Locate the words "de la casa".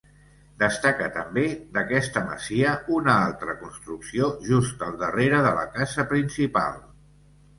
5.49-6.07